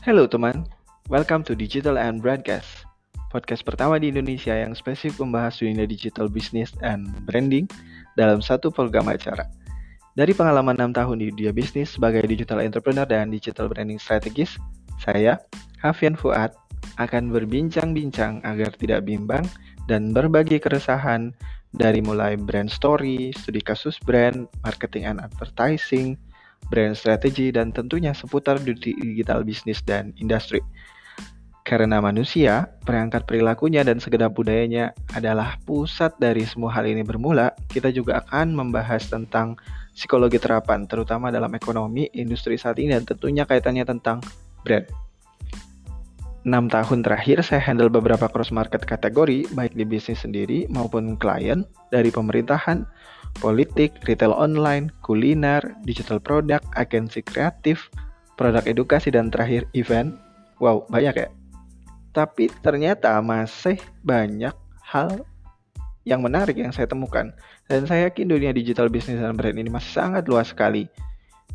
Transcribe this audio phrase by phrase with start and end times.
[0.00, 0.64] Halo teman,
[1.12, 2.88] welcome to Digital and Broadcast,
[3.28, 7.68] podcast pertama di Indonesia yang spesifik membahas dunia digital business and branding
[8.16, 9.44] dalam satu program acara.
[10.16, 14.56] Dari pengalaman 6 tahun di dunia bisnis sebagai digital entrepreneur dan digital branding strategis,
[15.04, 15.36] saya,
[15.84, 16.56] Hafian Fuad,
[16.96, 19.44] akan berbincang-bincang agar tidak bimbang
[19.84, 21.36] dan berbagi keresahan
[21.76, 26.16] dari mulai brand story, studi kasus brand, marketing and advertising,
[26.68, 30.60] brand strategy, dan tentunya seputar digital bisnis dan industri.
[31.64, 37.94] Karena manusia, perangkat perilakunya dan segenap budayanya adalah pusat dari semua hal ini bermula, kita
[37.94, 39.54] juga akan membahas tentang
[39.94, 44.18] psikologi terapan, terutama dalam ekonomi, industri saat ini, dan tentunya kaitannya tentang
[44.66, 45.09] brand.
[46.48, 51.68] 6 tahun terakhir saya handle beberapa cross market kategori baik di bisnis sendiri maupun klien
[51.92, 52.88] dari pemerintahan,
[53.44, 57.92] politik, retail online, kuliner, digital product, agensi kreatif,
[58.40, 60.16] produk edukasi dan terakhir event.
[60.64, 61.28] Wow, banyak ya.
[62.16, 65.20] Tapi ternyata masih banyak hal
[66.08, 67.28] yang menarik yang saya temukan
[67.68, 70.88] dan saya yakin dunia digital bisnis dan brand ini masih sangat luas sekali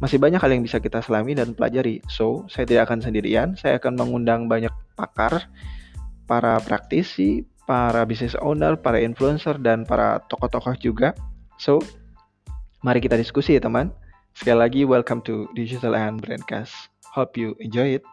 [0.03, 2.03] masih banyak hal yang bisa kita selami dan pelajari.
[2.11, 3.55] So, saya tidak akan sendirian.
[3.55, 5.47] Saya akan mengundang banyak pakar,
[6.27, 11.15] para praktisi, para business owner, para influencer, dan para tokoh-tokoh juga.
[11.57, 11.79] So,
[12.83, 13.89] mari kita diskusi ya teman.
[14.35, 16.75] Sekali lagi, welcome to Digital and Brandcast.
[17.15, 18.03] Hope you enjoy it.